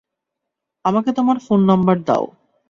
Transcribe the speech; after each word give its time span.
আমাকে 0.85 1.09
তোমার 1.17 1.37
phone 1.45 1.59
number 1.69 1.97
দাও? 2.07 2.23